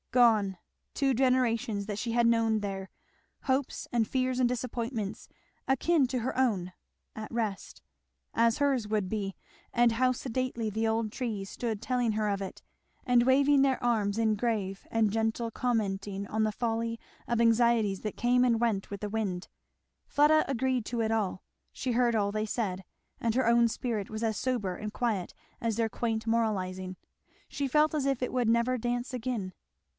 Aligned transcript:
Gone 0.09 0.57
two 0.93 1.13
generations 1.13 1.85
that 1.85 1.99
she 1.99 2.11
had 2.11 2.25
known 2.25 2.59
there; 2.59 2.89
hopes 3.43 3.87
and 3.93 4.05
fears 4.07 4.39
and 4.39 4.49
disappointments, 4.49 5.29
akin 5.69 6.05
to 6.07 6.19
her 6.19 6.37
own, 6.37 6.73
at 7.15 7.31
rest, 7.31 7.81
as 8.33 8.57
hers 8.57 8.87
would 8.87 9.07
be; 9.07 9.35
and 9.71 9.93
how 9.93 10.11
sedately 10.11 10.69
the 10.69 10.87
old 10.87 11.11
trees 11.13 11.49
stood 11.51 11.81
telling 11.81 12.13
her 12.13 12.27
of 12.27 12.41
it, 12.41 12.61
and 13.05 13.23
waving 13.27 13.61
their 13.61 13.81
arms 13.81 14.17
in 14.17 14.35
grave 14.35 14.85
and 14.91 15.11
gentle 15.11 15.51
commenting 15.51 16.27
on 16.27 16.43
the 16.43 16.51
folly 16.51 16.99
of 17.27 17.39
anxieties 17.39 18.01
that 18.01 18.17
came 18.17 18.43
and 18.43 18.59
went 18.59 18.89
with 18.89 18.99
the 19.01 19.09
wind. 19.09 19.47
Fleda 20.07 20.43
agreed 20.49 20.83
to 20.87 21.01
it 21.01 21.11
all; 21.11 21.43
she 21.71 21.91
heard 21.93 22.15
all 22.15 22.31
they 22.33 22.45
said; 22.47 22.83
and 23.21 23.35
her 23.35 23.47
own 23.47 23.67
spirit 23.67 24.09
was 24.09 24.23
as 24.23 24.35
sober 24.35 24.75
and 24.75 24.91
quiet 24.93 25.33
as 25.61 25.75
their 25.77 25.87
quaint 25.89 26.25
moralizing. 26.25 26.97
She 27.47 27.67
felt 27.67 27.93
as 27.93 28.07
if 28.07 28.23
it 28.23 28.33
would 28.33 28.49
never 28.49 28.77
dance 28.79 29.13
again. 29.13 29.53